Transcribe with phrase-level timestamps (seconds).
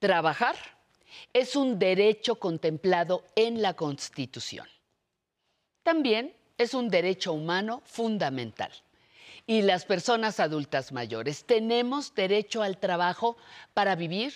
[0.00, 0.56] Trabajar
[1.34, 4.66] es un derecho contemplado en la Constitución.
[5.82, 8.72] También es un derecho humano fundamental.
[9.46, 13.36] Y las personas adultas mayores tenemos derecho al trabajo
[13.74, 14.32] para vivir,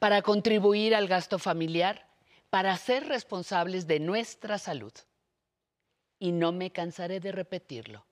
[0.00, 2.08] para contribuir al gasto familiar,
[2.50, 4.92] para ser responsables de nuestra salud.
[6.18, 8.04] Y no me cansaré de repetirlo.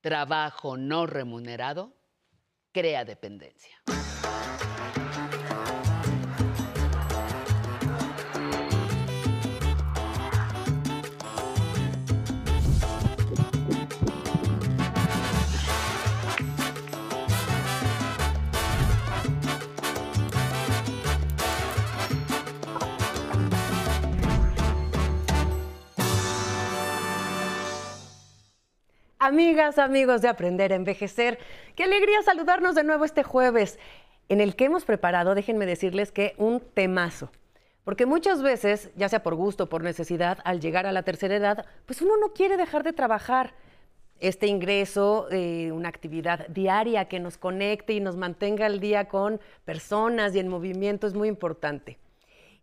[0.00, 1.92] Trabajo no remunerado
[2.72, 3.80] crea dependencia.
[29.24, 31.38] Amigas, amigos de Aprender a Envejecer,
[31.76, 33.78] qué alegría saludarnos de nuevo este jueves,
[34.28, 37.30] en el que hemos preparado, déjenme decirles que un temazo.
[37.84, 41.36] Porque muchas veces, ya sea por gusto o por necesidad, al llegar a la tercera
[41.36, 43.54] edad, pues uno no quiere dejar de trabajar.
[44.18, 45.28] Este ingreso,
[45.72, 50.48] una actividad diaria que nos conecte y nos mantenga al día con personas y en
[50.48, 51.96] movimiento es muy importante.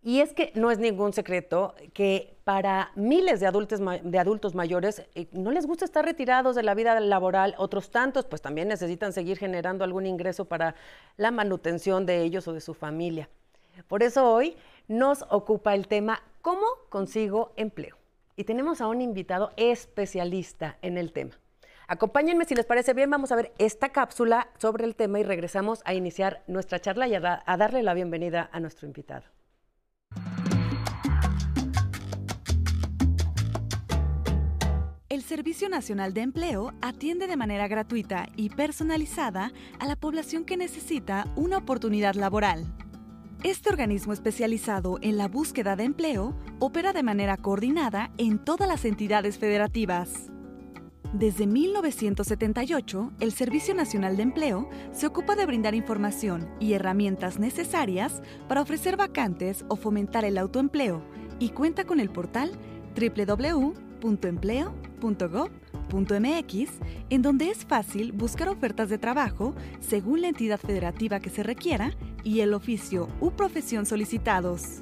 [0.01, 5.03] Y es que no es ningún secreto que para miles de adultos, de adultos mayores
[5.13, 9.11] eh, no les gusta estar retirados de la vida laboral, otros tantos pues también necesitan
[9.11, 10.75] seguir generando algún ingreso para
[11.17, 13.29] la manutención de ellos o de su familia.
[13.87, 14.55] Por eso hoy
[14.87, 17.97] nos ocupa el tema ¿Cómo consigo empleo?
[18.37, 21.37] Y tenemos a un invitado especialista en el tema.
[21.87, 25.81] Acompáñenme si les parece bien, vamos a ver esta cápsula sobre el tema y regresamos
[25.83, 29.25] a iniciar nuestra charla y a darle la bienvenida a nuestro invitado.
[35.19, 40.55] El Servicio Nacional de Empleo atiende de manera gratuita y personalizada a la población que
[40.55, 42.73] necesita una oportunidad laboral.
[43.43, 48.85] Este organismo especializado en la búsqueda de empleo opera de manera coordinada en todas las
[48.85, 50.31] entidades federativas.
[51.11, 58.21] Desde 1978, el Servicio Nacional de Empleo se ocupa de brindar información y herramientas necesarias
[58.47, 61.03] para ofrecer vacantes o fomentar el autoempleo
[61.39, 62.53] y cuenta con el portal
[64.99, 66.69] www.empleo.gov.mx,
[67.09, 71.91] en donde es fácil buscar ofertas de trabajo según la entidad federativa que se requiera
[72.23, 74.81] y el oficio u profesión solicitados.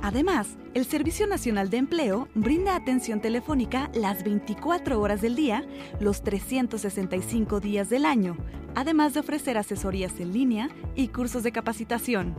[0.00, 5.64] Además, el Servicio Nacional de Empleo brinda atención telefónica las 24 horas del día,
[6.00, 8.36] los 365 días del año,
[8.74, 12.34] además de ofrecer asesorías en línea y cursos de capacitación.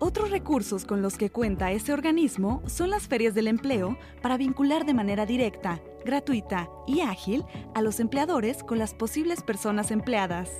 [0.00, 4.86] Otros recursos con los que cuenta este organismo son las ferias del empleo para vincular
[4.86, 7.44] de manera directa, gratuita y ágil
[7.74, 10.50] a los empleadores con las posibles personas empleadas.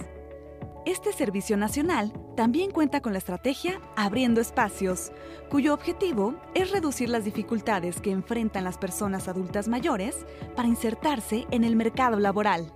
[0.86, 5.12] Este servicio nacional también cuenta con la estrategia Abriendo Espacios,
[5.50, 10.16] cuyo objetivo es reducir las dificultades que enfrentan las personas adultas mayores
[10.56, 12.72] para insertarse en el mercado laboral.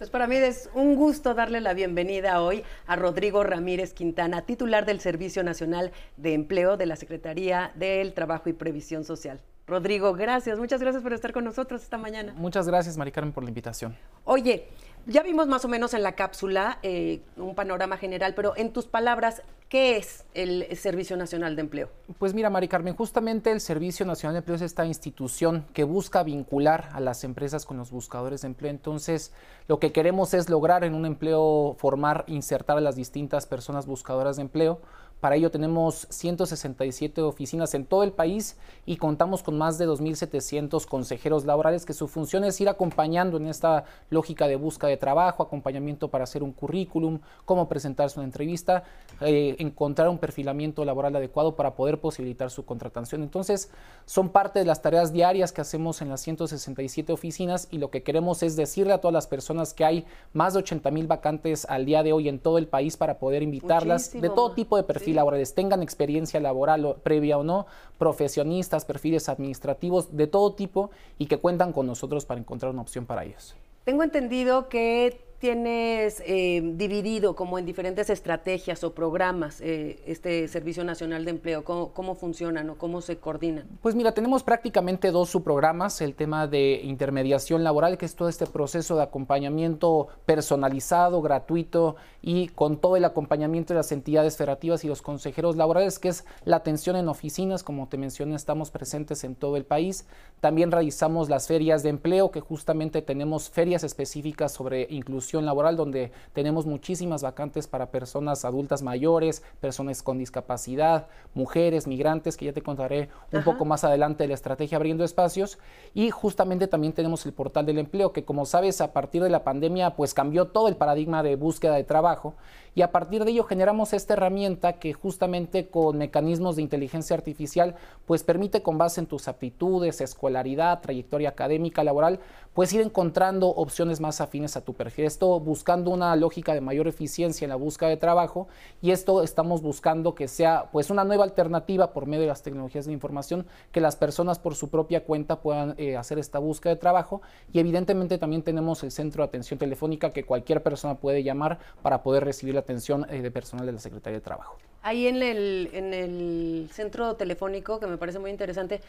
[0.00, 4.86] Pues para mí es un gusto darle la bienvenida hoy a Rodrigo Ramírez Quintana, titular
[4.86, 9.42] del Servicio Nacional de Empleo de la Secretaría del Trabajo y Previsión Social.
[9.66, 12.32] Rodrigo, gracias, muchas gracias por estar con nosotros esta mañana.
[12.34, 13.94] Muchas gracias, Mari Carmen, por la invitación.
[14.24, 14.68] Oye,
[15.06, 18.86] ya vimos más o menos en la cápsula eh, un panorama general, pero en tus
[18.86, 21.88] palabras, ¿qué es el Servicio Nacional de Empleo?
[22.18, 26.22] Pues mira, Mari Carmen, justamente el Servicio Nacional de Empleo es esta institución que busca
[26.22, 28.70] vincular a las empresas con los buscadores de empleo.
[28.70, 29.32] Entonces,
[29.68, 34.36] lo que queremos es lograr en un empleo formar, insertar a las distintas personas buscadoras
[34.36, 34.80] de empleo
[35.20, 40.86] para ello tenemos 167 oficinas en todo el país y contamos con más de 2.700
[40.86, 45.42] consejeros laborales que su función es ir acompañando en esta lógica de busca de trabajo,
[45.42, 48.84] acompañamiento para hacer un currículum, cómo presentarse una entrevista,
[49.20, 53.22] eh, encontrar un perfilamiento laboral adecuado para poder posibilitar su contratación.
[53.22, 53.70] Entonces,
[54.06, 58.02] son parte de las tareas diarias que hacemos en las 167 oficinas y lo que
[58.02, 61.84] queremos es decirle a todas las personas que hay más de 80 mil vacantes al
[61.84, 65.09] día de hoy en todo el país para poder invitarlas de todo tipo de perfiles
[65.14, 67.66] laborales, tengan experiencia laboral previa o no,
[67.98, 73.06] profesionistas, perfiles administrativos de todo tipo y que cuentan con nosotros para encontrar una opción
[73.06, 73.56] para ellos.
[73.84, 80.84] Tengo entendido que tienes eh, dividido como en diferentes estrategias o programas eh, este Servicio
[80.84, 81.64] Nacional de Empleo?
[81.64, 83.66] ¿Cómo, funcionan o cómo se coordinan?
[83.80, 88.46] Pues mira, tenemos prácticamente dos subprogramas, el tema de intermediación laboral, que es todo este
[88.46, 94.88] proceso de acompañamiento personalizado, gratuito y con todo el acompañamiento de las entidades federativas y
[94.88, 99.34] los consejeros laborales, que es la atención en oficinas, como te mencioné, estamos presentes en
[99.34, 100.04] todo el país.
[100.40, 105.76] También realizamos las ferias de empleo, que justamente tenemos ferias específicas sobre inclusión inclusión laboral,
[105.76, 112.52] donde tenemos muchísimas vacantes para personas adultas mayores, personas con discapacidad, mujeres, migrantes, que ya
[112.52, 115.58] te contaré un poco más adelante de la estrategia abriendo espacios.
[115.94, 119.44] Y justamente también tenemos el portal del empleo, que como sabes, a partir de la
[119.44, 122.34] pandemia, pues cambió todo el paradigma de búsqueda de trabajo
[122.74, 127.74] y a partir de ello generamos esta herramienta que justamente con mecanismos de inteligencia artificial
[128.06, 132.20] pues permite con base en tus aptitudes, escolaridad, trayectoria académica, laboral,
[132.54, 135.06] pues ir encontrando opciones más afines a tu perfil.
[135.20, 138.48] Esto buscando una lógica de mayor eficiencia en la búsqueda de trabajo
[138.80, 142.86] y esto estamos buscando que sea pues una nueva alternativa por medio de las tecnologías
[142.86, 146.80] de información que las personas por su propia cuenta puedan eh, hacer esta búsqueda de
[146.80, 147.20] trabajo
[147.52, 152.02] y evidentemente también tenemos el centro de atención telefónica que cualquier persona puede llamar para
[152.02, 154.56] poder recibir la atención eh, de personal de la Secretaría de Trabajo.
[154.80, 158.80] Ahí en el, en el centro telefónico, que me parece muy interesante,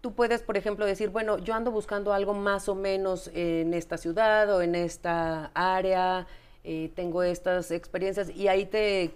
[0.00, 3.96] tú puedes, por ejemplo, decir, bueno, yo ando buscando algo más o menos en esta
[3.96, 6.26] ciudad o en esta área,
[6.64, 9.10] eh, tengo estas experiencias y ahí te,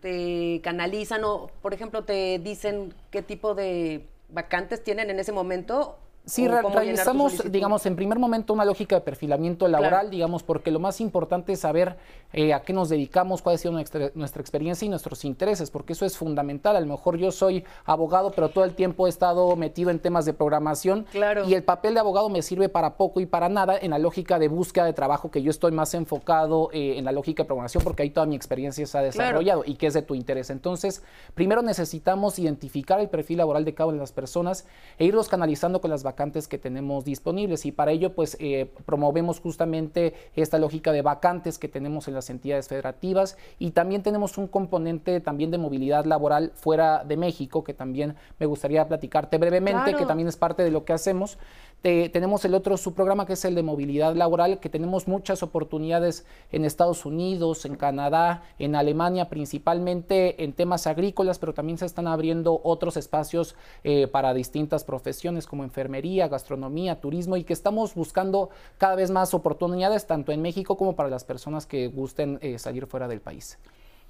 [0.00, 5.98] te canalizan o, por ejemplo, te dicen qué tipo de vacantes tienen en ese momento
[6.26, 11.02] Sí, realizamos, digamos, en primer momento una lógica de perfilamiento laboral, digamos, porque lo más
[11.02, 11.98] importante es saber
[12.32, 15.92] eh, a qué nos dedicamos, cuál ha sido nuestra, nuestra, experiencia y nuestros intereses, porque
[15.92, 16.76] eso es fundamental.
[16.76, 20.24] A lo mejor yo soy abogado, pero todo el tiempo he estado metido en temas
[20.24, 21.44] de programación claro.
[21.46, 24.38] y el papel de abogado me sirve para poco y para nada en la lógica
[24.38, 27.84] de búsqueda de trabajo, que yo estoy más enfocado eh, en la lógica de programación,
[27.84, 30.48] porque ahí toda mi experiencia se ha desarrollado y que es de tu interés.
[30.48, 31.02] Entonces,
[31.34, 34.66] primero necesitamos identificar el perfil laboral de cada una de las personas
[34.98, 37.66] e irlos canalizando con las vacantes vacantes que tenemos disponibles.
[37.66, 42.30] Y para ello pues eh, promovemos justamente esta lógica de vacantes que tenemos en las
[42.30, 43.36] entidades federativas.
[43.58, 48.46] Y también tenemos un componente también de movilidad laboral fuera de México que también me
[48.46, 51.38] gustaría platicarte brevemente que también es parte de lo que hacemos.
[51.82, 56.64] Tenemos el otro subprograma que es el de movilidad laboral, que tenemos muchas oportunidades en
[56.64, 62.58] Estados Unidos, en Canadá, en Alemania, principalmente en temas agrícolas, pero también se están abriendo
[62.64, 68.94] otros espacios eh, para distintas profesiones como enfermería, gastronomía, turismo, y que estamos buscando cada
[68.94, 73.08] vez más oportunidades tanto en México como para las personas que gusten eh, salir fuera
[73.08, 73.58] del país.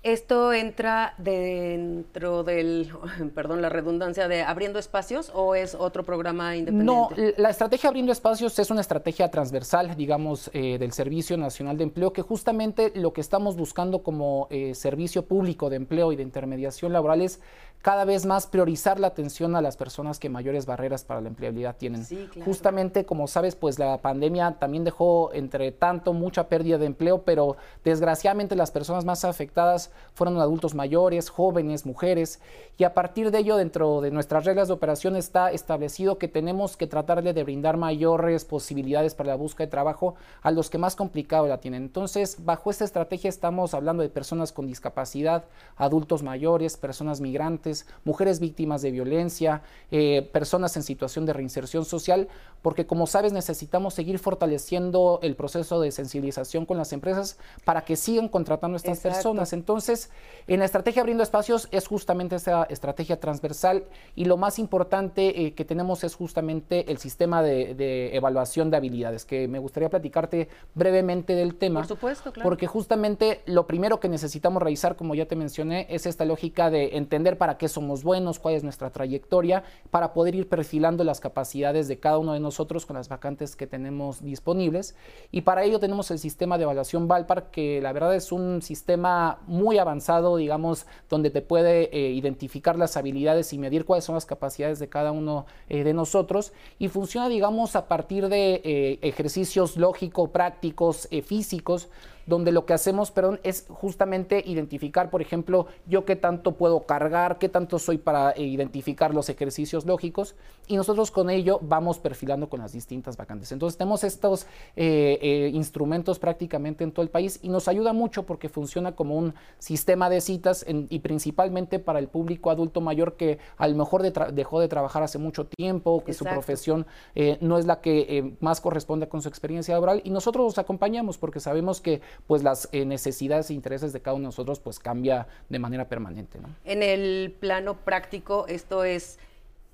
[0.05, 2.93] ¿Esto entra dentro del,
[3.35, 6.85] perdón, la redundancia de abriendo espacios o es otro programa independiente?
[6.85, 7.09] No,
[7.39, 12.13] la estrategia abriendo espacios es una estrategia transversal, digamos, eh, del Servicio Nacional de Empleo,
[12.13, 16.93] que justamente lo que estamos buscando como eh, servicio público de empleo y de intermediación
[16.93, 17.41] laboral es
[17.85, 21.77] cada vez más priorizar la atención a las personas que mayores barreras para la empleabilidad
[21.77, 22.03] tienen.
[22.07, 22.47] Sí, claro.
[22.47, 27.59] Justamente, como sabes, pues la pandemia también dejó entre tanto mucha pérdida de empleo, pero
[27.85, 32.41] desgraciadamente las personas más afectadas fueron adultos mayores, jóvenes, mujeres,
[32.77, 36.77] y a partir de ello, dentro de nuestras reglas de operación está establecido que tenemos
[36.77, 40.97] que tratarle de brindar mayores posibilidades para la búsqueda de trabajo a los que más
[40.97, 41.85] complicado la tienen.
[41.85, 45.45] Entonces, bajo esta estrategia estamos hablando de personas con discapacidad,
[45.77, 47.74] adultos mayores, personas migrantes,
[48.05, 52.29] mujeres víctimas de violencia, eh, personas en situación de reinserción social,
[52.63, 57.97] porque como sabes necesitamos seguir fortaleciendo el proceso de sensibilización con las empresas para que
[57.97, 59.17] sigan contratando a estas Exacto.
[59.17, 59.53] personas.
[59.53, 60.11] Entonces,
[60.47, 63.85] en la estrategia abriendo espacios es justamente esa estrategia transversal
[64.15, 68.77] y lo más importante eh, que tenemos es justamente el sistema de, de, evaluación de
[68.79, 71.81] habilidades, que me gustaría platicarte brevemente del tema.
[71.81, 72.49] Por supuesto, claro.
[72.49, 76.97] Porque justamente lo primero que necesitamos realizar, como ya te mencioné, es esta lógica de
[76.97, 81.89] entender para qué somos buenos, cuál es nuestra trayectoria, para poder ir perfilando las capacidades
[81.89, 84.95] de cada uno de nosotros con las vacantes que tenemos disponibles.
[85.31, 89.39] Y para ello tenemos el sistema de evaluación Valpar, que la verdad es un sistema
[89.47, 94.27] muy avanzado, digamos, donde te puede eh, identificar las habilidades y medir cuáles son las
[94.27, 96.53] capacidades de cada uno eh, de nosotros.
[96.79, 101.89] Y funciona, digamos, a partir de eh, ejercicios lógico, prácticos, eh, físicos,
[102.27, 107.39] donde lo que hacemos, perdón, es justamente identificar, por ejemplo, yo qué tanto puedo cargar,
[107.39, 110.35] qué tanto soy para eh, identificar los ejercicios lógicos,
[110.67, 113.53] y nosotros con ello vamos perfilando con las distintas vacantes.
[113.53, 118.25] Entonces tenemos estos eh, eh, instrumentos prácticamente en todo el país y nos ayuda mucho
[118.25, 123.15] porque funciona como un sistema de citas en, y principalmente para el público adulto mayor
[123.17, 126.31] que a lo mejor de dejó de trabajar hace mucho tiempo, que Exacto.
[126.31, 130.45] su profesión eh, no es la que más corresponde con su experiencia laboral y nosotros
[130.45, 134.29] los acompañamos porque sabemos que pues las eh, necesidades e intereses de cada uno de
[134.29, 136.39] nosotros pues cambia de manera permanente.
[136.65, 139.19] En el plano práctico, esto es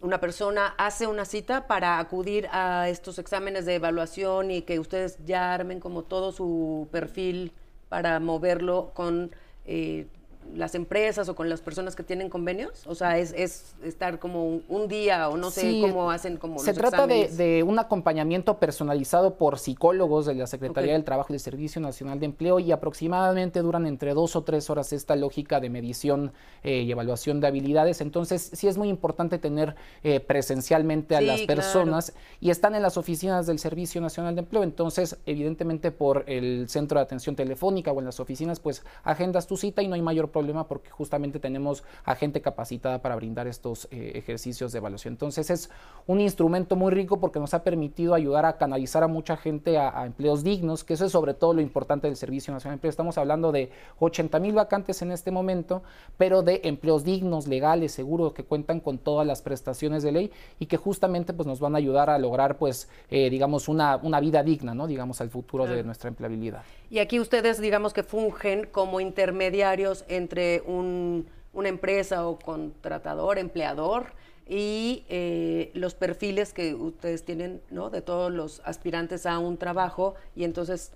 [0.02, 5.18] una persona hace una cita para acudir a estos exámenes de evaluación y que ustedes
[5.26, 7.52] ya armen como todo su perfil
[7.88, 9.30] para moverlo con
[9.66, 10.06] eh,
[10.54, 12.86] las empresas o con las personas que tienen convenios?
[12.86, 16.72] O sea, es, es estar como un, día o no sé cómo hacen como Se
[16.72, 21.80] trata de, un acompañamiento personalizado por psicólogos de la Secretaría del Trabajo y del Servicio
[21.80, 26.32] Nacional de Empleo y aproximadamente duran entre dos o tres horas esta lógica de medición
[26.64, 28.00] eh, y evaluación de habilidades.
[28.00, 32.96] Entonces, sí es muy importante tener eh, presencialmente a las personas y están en las
[32.96, 34.62] oficinas del Servicio Nacional de Empleo.
[34.62, 39.56] Entonces, evidentemente por el centro de atención telefónica o en las oficinas, pues agendas tu
[39.56, 43.88] cita y no hay mayor problema porque justamente tenemos a gente capacitada para brindar estos
[43.90, 45.14] eh, ejercicios de evaluación.
[45.14, 45.70] Entonces es
[46.06, 50.06] un instrumento muy rico porque nos ha permitido ayudar a canalizar a mucha gente a,
[50.06, 52.90] empleos dignos, que eso es sobre todo lo importante del Servicio Nacional de Empleo.
[52.90, 55.82] Estamos hablando de 80 mil vacantes en este momento,
[56.16, 60.66] pero de empleos dignos, legales, seguros, que cuentan con todas las prestaciones de ley y
[60.66, 64.42] que justamente pues, nos van a ayudar a lograr, pues, eh, digamos, una, una vida
[64.42, 64.86] digna, ¿no?
[64.86, 66.62] digamos, al futuro de nuestra empleabilidad.
[66.90, 70.29] Y aquí ustedes, digamos que fungen como intermediarios entre
[70.66, 74.12] una empresa o contratador, empleador,
[74.46, 77.88] y eh, los perfiles que ustedes tienen, ¿no?
[77.88, 80.92] De todos los aspirantes a un trabajo, y entonces,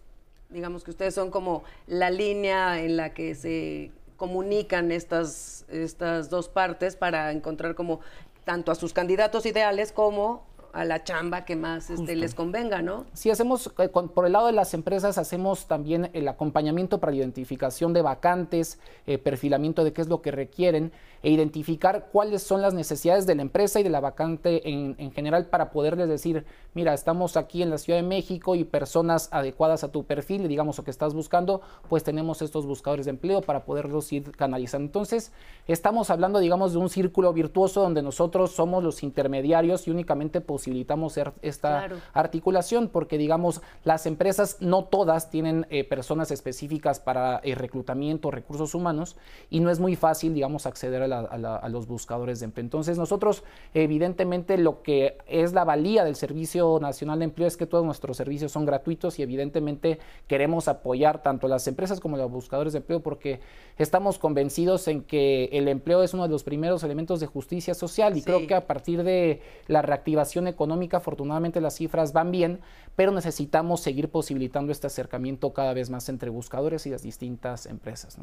[0.51, 6.49] digamos que ustedes son como la línea en la que se comunican estas, estas dos
[6.49, 8.01] partes para encontrar como
[8.45, 13.07] tanto a sus candidatos ideales como a la chamba que más este, les convenga, ¿no?
[13.13, 17.93] Sí, hacemos, eh, por el lado de las empresas, hacemos también el acompañamiento para identificación
[17.93, 22.75] de vacantes, eh, perfilamiento de qué es lo que requieren e identificar cuáles son las
[22.75, 26.93] necesidades de la empresa y de la vacante en, en, general para poderles decir, mira,
[26.93, 30.85] estamos aquí en la Ciudad de México y personas adecuadas a tu perfil, digamos, o
[30.85, 34.85] que estás buscando, pues tenemos estos buscadores de empleo para poderlos ir canalizando.
[34.85, 35.33] Entonces,
[35.67, 41.19] estamos hablando, digamos, de un círculo virtuoso donde nosotros somos los intermediarios y únicamente posibilitamos
[41.43, 48.31] esta articulación, porque, digamos, las empresas no todas tienen eh, personas específicas para el reclutamiento,
[48.31, 49.17] recursos humanos,
[49.51, 52.65] y no es muy fácil, digamos, acceder a la a, los buscadores de empleo.
[52.65, 53.43] Entonces nosotros
[53.75, 58.17] evidentemente lo que es la valía del Servicio Nacional de Empleo es que todos nuestros
[58.17, 62.73] servicios son gratuitos y evidentemente queremos apoyar tanto a las empresas como a los buscadores
[62.73, 63.41] de empleo porque
[63.79, 68.17] estamos convencidos en que el empleo es uno de los primeros elementos de justicia social
[68.17, 70.54] y creo que a partir de la reactivación económica
[70.93, 72.61] afortunadamente las cifras van bien,
[72.97, 78.19] pero necesitamos seguir posibilitando este acercamiento cada vez más entre buscadores y las distintas empresas.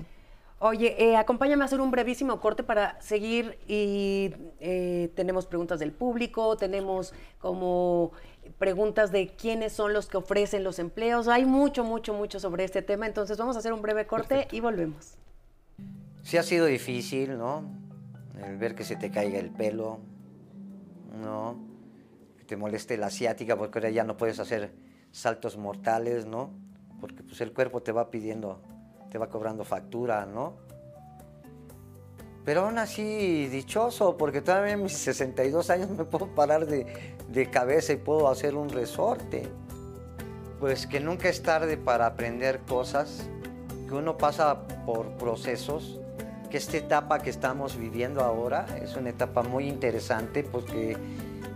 [0.64, 5.92] Oye, eh, acompáñame a hacer un brevísimo corte para seguir y eh, tenemos preguntas del
[5.92, 8.12] público, tenemos como
[8.60, 11.28] preguntas de quiénes son los que ofrecen los empleos.
[11.28, 14.60] Hay mucho, mucho, mucho sobre este tema, entonces vamos a hacer un breve corte y
[14.60, 15.16] volvemos.
[16.22, 17.64] Sí ha sido difícil, ¿no?
[18.46, 19.98] El ver que se te caiga el pelo,
[21.24, 21.71] ¿no?
[22.52, 24.74] Te moleste la asiática porque ahora ya no puedes hacer
[25.14, 26.50] saltos mortales, ¿no?
[27.00, 28.60] Porque pues el cuerpo te va pidiendo
[29.10, 30.56] te va cobrando factura, ¿no?
[32.44, 37.50] Pero aún así, dichoso, porque todavía en mis 62 años me puedo parar de, de
[37.50, 39.48] cabeza y puedo hacer un resorte.
[40.60, 43.30] Pues que nunca es tarde para aprender cosas,
[43.88, 46.02] que uno pasa por procesos,
[46.50, 50.98] que esta etapa que estamos viviendo ahora es una etapa muy interesante porque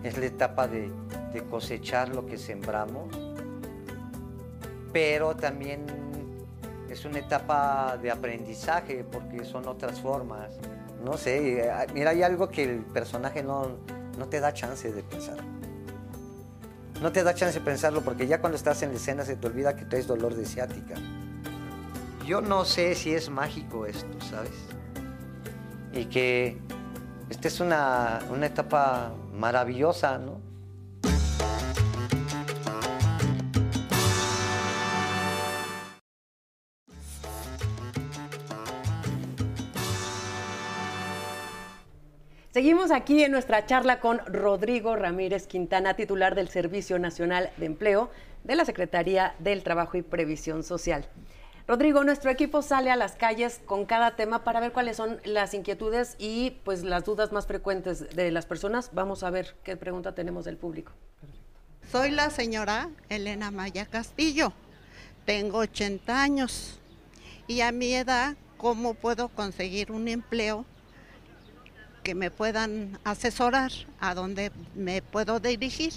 [0.06, 0.92] es la etapa de,
[1.34, 3.08] de cosechar lo que sembramos,
[4.94, 5.86] pero también
[6.90, 10.58] es una etapa de aprendizaje porque son otras formas.
[11.04, 13.78] No sé, eh, mira, hay algo que el personaje no,
[14.18, 15.38] no te da chance de pensar.
[17.02, 19.48] No te da chance de pensarlo porque ya cuando estás en la escena se te
[19.48, 20.96] olvida que traes dolor de ciática.
[22.26, 24.54] Yo no sé si es mágico esto, ¿sabes?
[25.94, 26.58] Y que
[27.30, 30.56] esta es una, una etapa maravillosa, ¿no?
[42.56, 48.10] Seguimos aquí en nuestra charla con Rodrigo Ramírez Quintana, titular del Servicio Nacional de Empleo
[48.46, 51.06] de la Secretaría del Trabajo y Previsión Social.
[51.68, 55.56] Rodrigo, nuestro equipo sale a las calles con cada tema para ver cuáles son las
[55.56, 58.92] inquietudes y pues las dudas más frecuentes de las personas.
[58.94, 60.92] Vamos a ver qué pregunta tenemos del público.
[61.92, 64.54] Soy la señora Elena Maya Castillo.
[65.26, 66.80] Tengo 80 años
[67.48, 70.66] y a mi edad, ¿cómo puedo conseguir un empleo
[72.06, 75.92] que me puedan asesorar a dónde me puedo dirigir.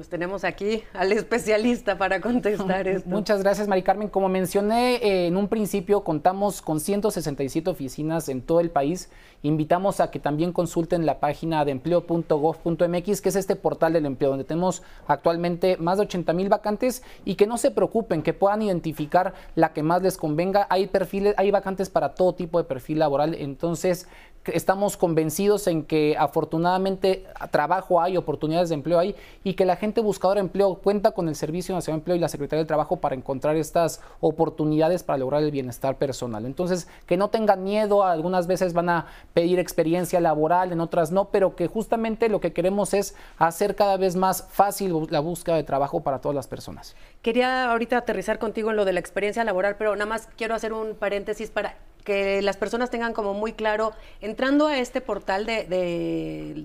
[0.00, 3.06] Pues tenemos aquí al especialista para contestar esto.
[3.06, 4.08] Muchas gracias, Mari Carmen.
[4.08, 9.10] Como mencioné eh, en un principio, contamos con 167 oficinas en todo el país.
[9.42, 14.30] Invitamos a que también consulten la página de empleo.gov.mx, que es este portal del empleo,
[14.30, 18.62] donde tenemos actualmente más de 80 mil vacantes y que no se preocupen, que puedan
[18.62, 20.66] identificar la que más les convenga.
[20.70, 23.34] Hay perfiles, hay vacantes para todo tipo de perfil laboral.
[23.34, 24.08] Entonces,
[24.46, 30.00] estamos convencidos en que afortunadamente trabajo hay, oportunidades de empleo hay y que la gente
[30.00, 32.96] buscadora de empleo cuenta con el Servicio Nacional de Empleo y la Secretaría del Trabajo
[32.96, 36.46] para encontrar estas oportunidades para lograr el bienestar personal.
[36.46, 41.26] Entonces, que no tengan miedo, algunas veces van a pedir experiencia laboral, en otras no,
[41.26, 45.64] pero que justamente lo que queremos es hacer cada vez más fácil la búsqueda de
[45.64, 46.96] trabajo para todas las personas.
[47.22, 50.72] Quería ahorita aterrizar contigo en lo de la experiencia laboral, pero nada más quiero hacer
[50.72, 55.64] un paréntesis para que las personas tengan como muy claro, entrando a este portal de,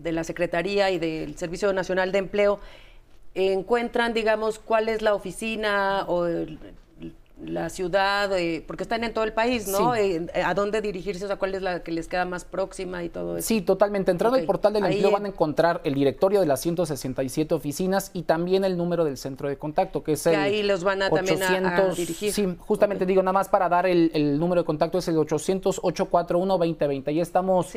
[0.01, 2.59] de, la Secretaría y del Servicio Nacional de Empleo,
[3.33, 6.57] encuentran, digamos, cuál es la oficina o el,
[7.43, 9.93] la ciudad, eh, porque están en todo el país, ¿no?
[9.93, 11.25] Eh, ¿A dónde dirigirse?
[11.25, 13.45] O sea, ¿cuál es la que les queda más próxima y todo eso?
[13.45, 14.11] Sí, totalmente.
[14.11, 18.23] Entrando al portal del empleo van a encontrar el directorio de las 167 oficinas y
[18.23, 21.43] también el número del centro de contacto, que es el ahí los van a también
[21.43, 22.31] a, dirigir.
[22.31, 27.07] Sí, justamente digo, nada más para dar el, número de contacto es el 800-841-2020.
[27.07, 27.67] Ahí estamos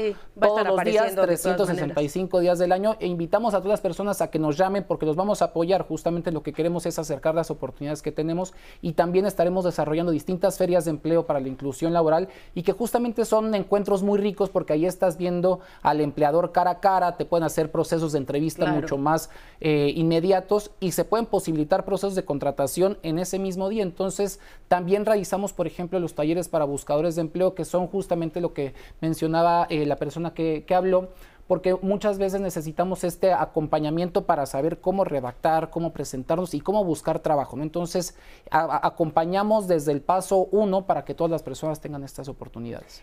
[0.41, 4.39] todos los días, 365 días del año e invitamos a todas las personas a que
[4.39, 5.83] nos llamen porque los vamos a apoyar.
[5.83, 10.13] Justamente lo que queremos es acercar las oportunidades que tenemos y también estar estaremos desarrollando
[10.13, 14.51] distintas ferias de empleo para la inclusión laboral y que justamente son encuentros muy ricos
[14.51, 18.67] porque ahí estás viendo al empleador cara a cara, te pueden hacer procesos de entrevista
[18.67, 19.31] mucho más
[19.63, 23.85] eh, inmediatos y se pueden posibilitar procesos de contratación en ese mismo día.
[23.85, 24.39] Entonces,
[24.69, 28.75] también realizamos, por ejemplo, los talleres para buscadores de empleo, que son justamente lo que
[29.01, 31.09] mencionaba eh, la persona que, que habló
[31.49, 37.19] porque muchas veces necesitamos este acompañamiento para saber cómo redactar, cómo presentarnos y cómo buscar
[37.19, 37.59] trabajo.
[37.59, 38.17] Entonces,
[38.51, 43.03] acompañamos desde el paso uno para que todas las personas tengan estas oportunidades.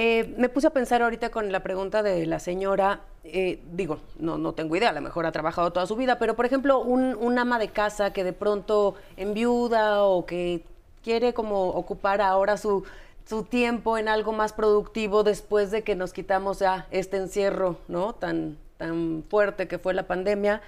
[0.00, 4.38] Eh, me puse a pensar ahorita con la pregunta de la señora, eh, digo, no,
[4.38, 7.36] no tengo idea, a lo mejor ha trabajado toda su vida, pero por ejemplo, un,
[7.36, 10.62] ama de casa que de pronto enviuda o que
[11.02, 12.84] quiere como ocupar ahora su
[13.28, 18.14] su tiempo en algo más productivo después de que nos quitamos ya este encierro, ¿no?
[18.14, 20.62] Tan, tan fuerte que fue la pandemia.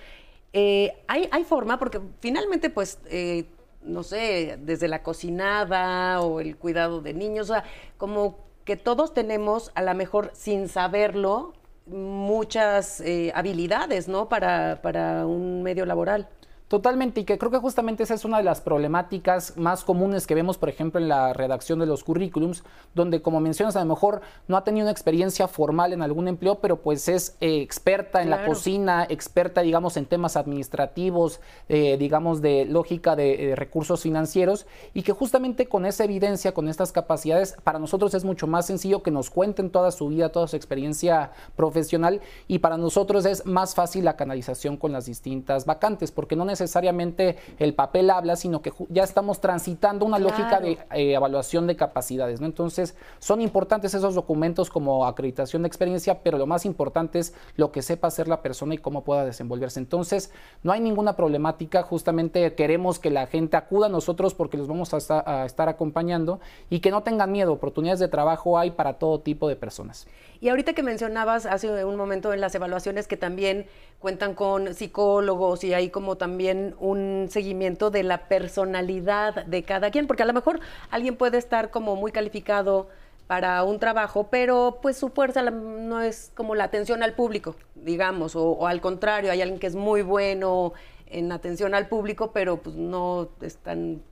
[0.52, 1.79] Eh, ¿hay, ¿hay, forma?
[1.79, 3.47] Porque finalmente, pues, eh,
[3.83, 7.64] no sé, desde la cocinada o el cuidado de niños, o sea,
[7.96, 11.55] como que todos tenemos, a lo mejor sin saberlo,
[11.87, 14.29] muchas eh, habilidades, ¿no?
[14.29, 16.29] Para, para un medio laboral.
[16.70, 20.37] Totalmente, y que creo que justamente esa es una de las problemáticas más comunes que
[20.37, 22.62] vemos, por ejemplo, en la redacción de los currículums,
[22.94, 26.61] donde, como mencionas, a lo mejor no ha tenido una experiencia formal en algún empleo,
[26.61, 32.40] pero pues es eh, experta en la cocina, experta, digamos, en temas administrativos, eh, digamos,
[32.40, 37.80] de lógica de, recursos financieros, y que justamente con esa evidencia, con estas capacidades, para
[37.80, 42.20] nosotros es mucho más sencillo que nos cuenten toda su vida, toda su experiencia profesional,
[42.46, 46.60] y para nosotros es más fácil la canalización con las distintas vacantes, porque no necesariamente
[46.61, 51.77] necesariamente el papel habla, sino que ya estamos transitando una lógica de eh, evaluación de
[51.77, 52.40] capacidades.
[52.40, 52.46] ¿no?
[52.46, 57.73] Entonces, son importantes esos documentos como acreditación de experiencia, pero lo más importante es lo
[57.73, 59.81] que sepa hacer la persona y cómo pueda desenvolverse.
[59.81, 60.31] Entonces,
[60.62, 64.94] no hay ninguna problemática, justamente queremos que la gente acuda a nosotros porque los vamos
[64.94, 69.20] a a estar acompañando y que no tengan miedo, oportunidades de trabajo hay para todo
[69.20, 70.07] tipo de personas.
[70.40, 73.66] Y ahorita que mencionabas hace un momento en las evaluaciones que también
[73.99, 80.06] cuentan con psicólogos y hay como también un seguimiento de la personalidad de cada quien,
[80.06, 80.60] porque a lo mejor
[80.90, 82.88] alguien puede estar como muy calificado
[83.26, 88.34] para un trabajo, pero pues su fuerza no es como la atención al público, digamos,
[88.34, 90.72] o, o al contrario, hay alguien que es muy bueno
[91.06, 94.02] en atención al público, pero pues no es tan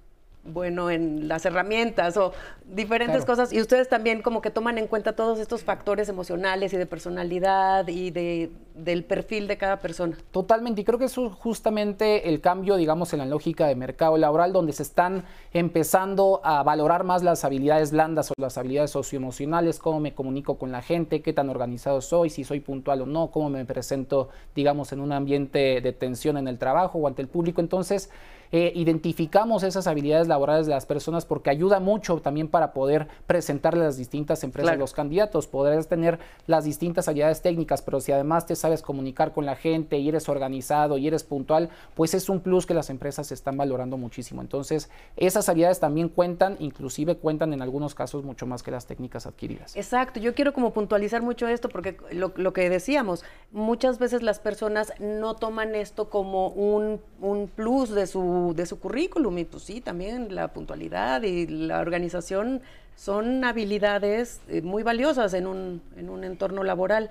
[0.53, 2.33] bueno en las herramientas o
[2.65, 3.53] diferentes cosas.
[3.53, 7.87] Y ustedes también como que toman en cuenta todos estos factores emocionales y de personalidad
[7.89, 10.17] y de, del perfil de cada persona.
[10.31, 10.81] Totalmente.
[10.81, 14.73] Y creo que es justamente el cambio, digamos, en la lógica de mercado laboral, donde
[14.73, 20.15] se están empezando a valorar más las habilidades blandas o las habilidades socioemocionales, cómo me
[20.15, 23.65] comunico con la gente, qué tan organizado soy, si soy puntual o no, cómo me
[23.65, 27.61] presento, digamos, en un ambiente de tensión en el trabajo o ante el público.
[27.61, 28.11] Entonces,
[28.53, 33.83] eh, identificamos esas habilidades laborales de las personas porque ayuda mucho también para poder presentarle
[33.83, 35.47] a las distintas empresas a los candidatos.
[35.47, 39.99] Podrás tener las distintas habilidades técnicas, pero si además te sabes comunicar con la gente
[39.99, 43.97] y eres organizado y eres puntual, pues es un plus que las empresas están valorando
[43.97, 44.41] muchísimo.
[44.41, 49.27] Entonces, esas habilidades también cuentan, inclusive cuentan en algunos casos mucho más que las técnicas
[49.27, 49.77] adquiridas.
[49.77, 54.39] Exacto, yo quiero como puntualizar mucho esto porque lo, lo que decíamos, muchas veces las
[54.39, 58.21] personas no toman esto como un, un plus de su,
[58.55, 62.63] de su currículum y pues sí, también la puntualidad y la organización
[62.97, 67.11] son habilidades eh, muy valiosas en un, en un entorno laboral.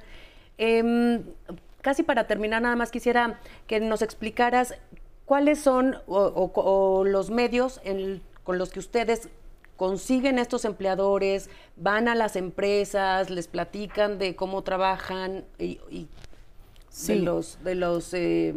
[0.58, 1.24] Em,
[1.82, 4.76] casi para terminar, nada más quisiera que nos explicaras
[5.26, 7.82] cuáles son o, los medios
[8.44, 9.30] con los que ustedes
[9.76, 16.08] consiguen estos empleadores, van a las empresas, les platican de cómo trabajan y,
[17.08, 18.56] de los, de los eh,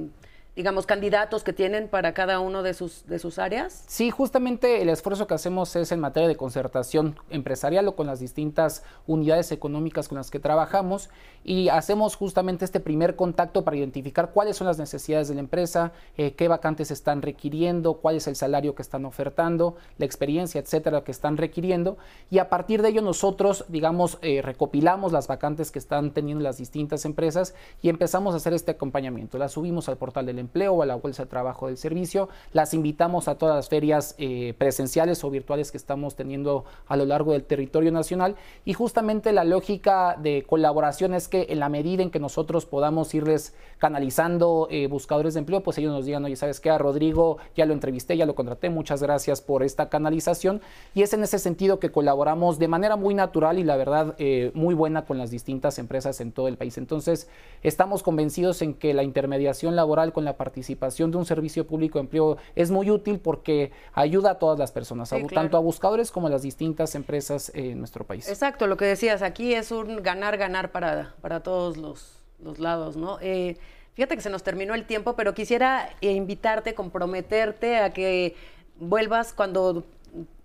[0.61, 3.83] digamos, candidatos que tienen para cada uno de sus, de sus áreas?
[3.87, 8.20] Sí, justamente el esfuerzo que hacemos es en materia de concertación empresarial o con las
[8.20, 11.09] distintas unidades económicas con las que trabajamos
[11.44, 15.92] y hacemos justamente este primer contacto para identificar cuáles son las necesidades de la empresa,
[16.18, 21.05] eh, qué vacantes están requiriendo, cuál es el salario que están ofertando, la experiencia, etcétera,
[21.05, 21.96] que están requiriendo
[22.31, 26.59] y a partir de ello nosotros, digamos, eh, recopilamos las vacantes que están teniendo las
[26.59, 29.38] distintas empresas y empezamos a hacer este acompañamiento.
[29.38, 32.29] Las subimos al portal del empleo o a la bolsa de trabajo del servicio.
[32.53, 37.05] Las invitamos a todas las ferias eh, presenciales o virtuales que estamos teniendo a lo
[37.05, 42.03] largo del territorio nacional y justamente la lógica de colaboración es que en la medida
[42.03, 46.37] en que nosotros podamos irles canalizando eh, buscadores de empleo, pues ellos nos digan, oye,
[46.37, 46.71] ¿sabes qué?
[46.71, 50.61] A Rodrigo ya lo entrevisté, ya lo contraté, muchas gracias por esta canalización
[50.95, 54.51] y es en ese sentido que colaboramos de manera muy natural y la verdad eh,
[54.55, 56.77] muy buena con las distintas empresas en todo el país.
[56.79, 57.29] Entonces,
[57.63, 62.05] estamos convencidos en que la intermediación laboral con la participación de un servicio público de
[62.05, 66.31] empleo es muy útil porque ayuda a todas las personas, tanto a buscadores como a
[66.31, 68.29] las distintas empresas en nuestro país.
[68.29, 73.19] Exacto, lo que decías, aquí es un ganar-ganar para, para todos los, los lados, ¿no?
[73.21, 73.57] Eh,
[73.95, 78.35] fíjate que se nos terminó el tiempo, pero quisiera eh, invitarte, comprometerte a que
[78.79, 79.85] vuelvas cuando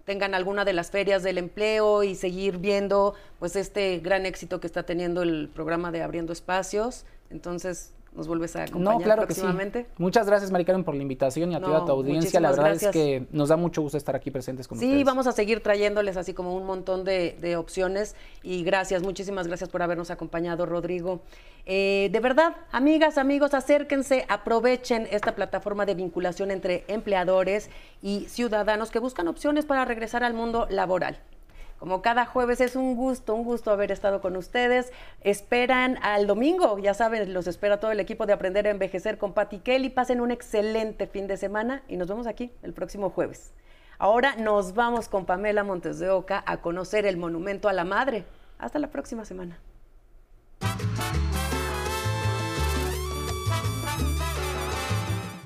[0.06, 4.68] tengan alguna de las ferias del empleo y seguir viendo pues este gran éxito que
[4.68, 7.06] está teniendo el programa de Abriendo Espacios.
[7.32, 9.84] Entonces, nos vuelves a acompañar no, claro próximamente.
[9.84, 9.96] Que sí.
[9.98, 12.40] Muchas gracias, Maricarmen, por la invitación y a toda tu audiencia.
[12.40, 14.98] La verdad es que nos da mucho gusto estar aquí presentes con ustedes.
[14.98, 19.70] Sí, vamos a seguir trayéndoles así como un montón de, opciones y gracias, muchísimas gracias
[19.70, 21.22] por habernos acompañado, Rodrigo.
[21.66, 27.70] Eh, de verdad, amigas, amigos, acérquense, aprovechen esta plataforma de vinculación entre empleadores
[28.02, 31.20] y ciudadanos que buscan opciones para regresar al mundo laboral.
[31.80, 34.92] Como cada jueves es un gusto, un gusto haber estado con ustedes.
[35.22, 39.34] Esperan al domingo, ya saben, los espera todo el equipo de Aprender a Envejecer con
[39.34, 39.90] Patti Kelly.
[39.90, 43.54] Pasen un excelente fin de semana y nos vemos aquí el próximo jueves.
[43.98, 48.26] Ahora nos vamos con Pamela Montes de Oca a conocer el Monumento a la Madre.
[48.58, 49.60] Hasta la próxima semana.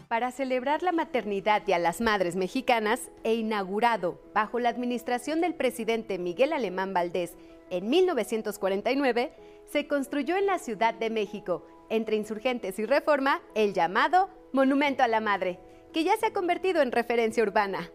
[0.10, 5.54] Para celebrar la maternidad y a las madres mexicanas e inaugurado bajo la administración del
[5.54, 7.38] presidente Miguel Alemán Valdés
[7.70, 9.32] en 1949,
[9.72, 15.08] se construyó en la Ciudad de México, entre Insurgentes y Reforma, el llamado Monumento a
[15.08, 15.60] la Madre,
[15.94, 17.92] que ya se ha convertido en referencia urbana.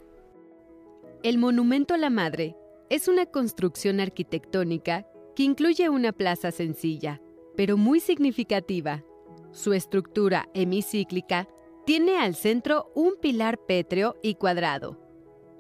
[1.25, 2.55] El Monumento a la Madre
[2.91, 7.21] es una construcción arquitectónica que incluye una plaza sencilla,
[7.57, 9.03] pero muy significativa.
[9.51, 11.49] Su estructura hemicíclica
[11.85, 14.99] tiene al centro un pilar pétreo y cuadrado,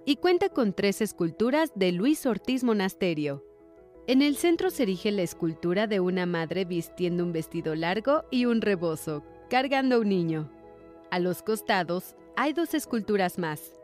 [0.06, 3.44] y cuenta con tres esculturas de Luis Ortiz Monasterio.
[4.06, 8.46] En el centro se erige la escultura de una madre vistiendo un vestido largo y
[8.46, 10.50] un rebozo, cargando a un niño.
[11.10, 13.78] A los costados hay dos esculturas más.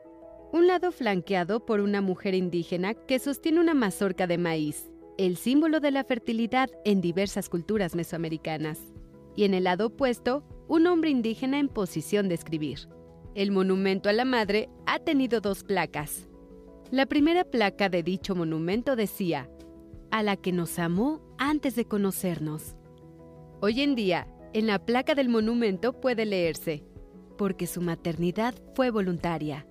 [0.53, 5.79] Un lado flanqueado por una mujer indígena que sostiene una mazorca de maíz, el símbolo
[5.81, 8.81] de la fertilidad en diversas culturas mesoamericanas.
[9.37, 12.89] Y en el lado opuesto, un hombre indígena en posición de escribir.
[13.35, 16.29] El monumento a la madre ha tenido dos placas.
[16.93, 19.51] La primera placa de dicho monumento decía,
[20.13, 22.77] a la que nos amó antes de conocernos.
[23.61, 26.85] Hoy en día, en la placa del monumento puede leerse,
[27.37, 29.67] porque su maternidad fue voluntaria.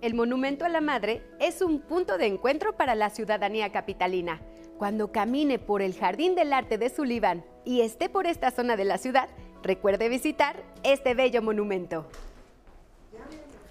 [0.00, 4.40] El monumento a la madre es un punto de encuentro para la ciudadanía capitalina.
[4.78, 8.84] Cuando camine por el Jardín del Arte de Sullivan y esté por esta zona de
[8.84, 9.28] la ciudad,
[9.62, 12.04] Recuerde visitar este bello monumento.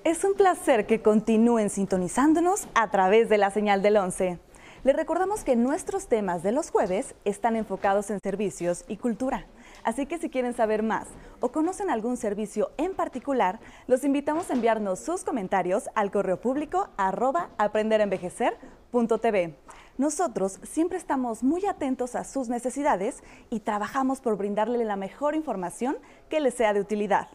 [0.05, 4.39] Es un placer que continúen sintonizándonos a través de la señal del 11.
[4.83, 9.45] Les recordamos que nuestros temas de los jueves están enfocados en servicios y cultura.
[9.83, 11.07] Así que si quieren saber más
[11.41, 16.87] o conocen algún servicio en particular, los invitamos a enviarnos sus comentarios al correo público
[16.95, 19.55] arroba aprenderenvejecer.tv.
[20.01, 25.95] Nosotros siempre estamos muy atentos a sus necesidades y trabajamos por brindarle la mejor información
[26.27, 27.27] que les sea de utilidad.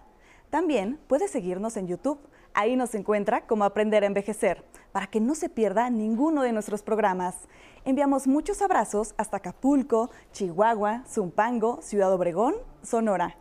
[0.50, 2.18] También puede seguirnos en YouTube.
[2.54, 6.82] Ahí nos encuentra como Aprender a Envejecer, para que no se pierda ninguno de nuestros
[6.82, 7.36] programas.
[7.84, 13.36] Enviamos muchos abrazos hasta Acapulco, Chihuahua, Zumpango, Ciudad Obregón, Sonora.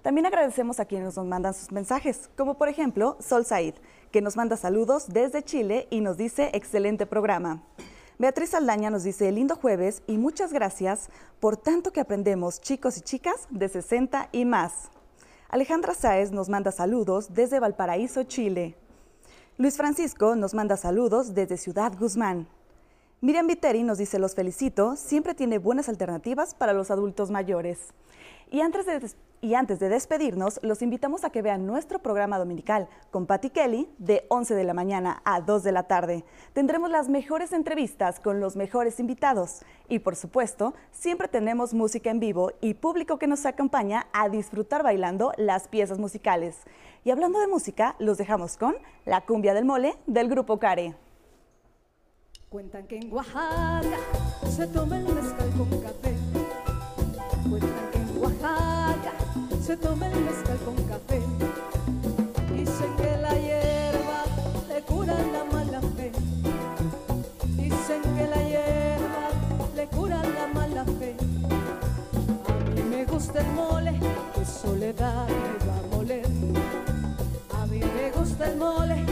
[0.00, 3.74] También agradecemos a quienes nos mandan sus mensajes, como por ejemplo Sol Said,
[4.10, 7.62] que nos manda saludos desde Chile y nos dice excelente programa.
[8.20, 11.08] Beatriz Aldaña nos dice lindo jueves y muchas gracias
[11.40, 14.90] por tanto que aprendemos chicos y chicas de 60 y más.
[15.48, 18.76] Alejandra Sáez nos manda saludos desde Valparaíso, Chile.
[19.56, 22.46] Luis Francisco nos manda saludos desde Ciudad Guzmán.
[23.22, 27.78] Miriam Viteri nos dice los felicito, siempre tiene buenas alternativas para los adultos mayores.
[28.50, 29.00] Y antes, de,
[29.40, 33.88] y antes de despedirnos, los invitamos a que vean nuestro programa dominical con Patty Kelly
[33.98, 36.24] de 11 de la mañana a 2 de la tarde.
[36.52, 39.60] Tendremos las mejores entrevistas con los mejores invitados.
[39.88, 44.82] Y por supuesto, siempre tenemos música en vivo y público que nos acompaña a disfrutar
[44.82, 46.58] bailando las piezas musicales.
[47.04, 48.76] Y hablando de música, los dejamos con
[49.06, 50.94] La cumbia del mole del grupo Care.
[52.50, 53.96] Cuentan que en Oaxaca
[54.50, 56.09] se toma el mezcal con café.
[59.60, 61.20] Se toma el mezcal con café.
[62.56, 64.24] Dicen que la hierba
[64.68, 66.10] le cura la mala fe.
[67.56, 69.28] Dicen que la hierba
[69.76, 71.14] le cura la mala fe.
[72.48, 74.00] A mí me gusta el mole,
[74.34, 76.26] que soledad me va a moler.
[77.60, 79.04] A mí me gusta el mole,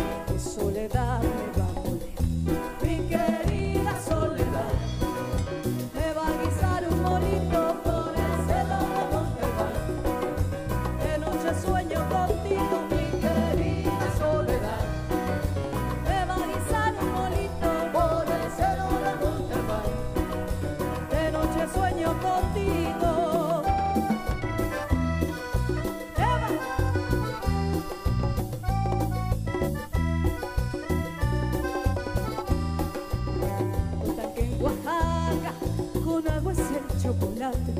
[37.08, 37.72] chocolate.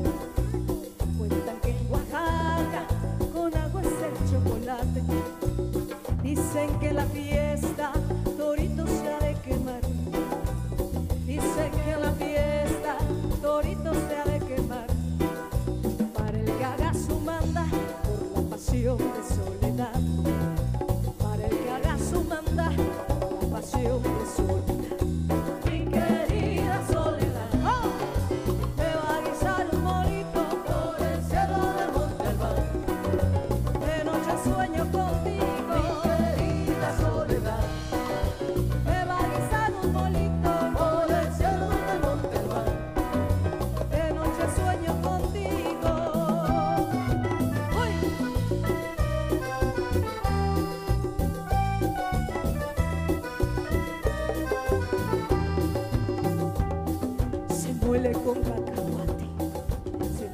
[1.19, 2.87] Cuentan que en Oaxaca
[3.31, 5.03] con agua es el chocolate.
[6.23, 7.91] Dicen que la fiesta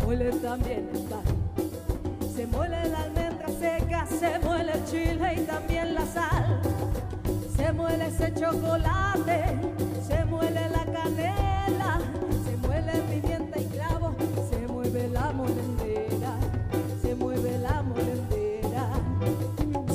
[0.05, 1.23] muele también el pan,
[2.35, 6.61] se muele la almendra seca, se muele el chile y también la sal,
[7.57, 9.57] se muele ese chocolate,
[10.07, 11.99] se muele la canela,
[12.45, 14.15] se muele pimienta y clavo,
[14.51, 16.33] se mueve la molendera,
[17.01, 18.89] se mueve la molendera,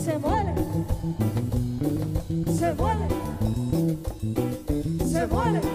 [0.04, 0.54] se muele,
[2.58, 3.06] se muele,
[5.08, 5.69] se muele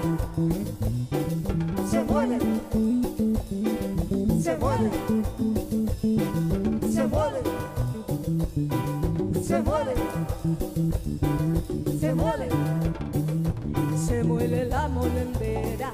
[9.75, 9.95] se mueve,
[11.99, 12.49] se mueve,
[14.07, 15.91] se mueve la molendera.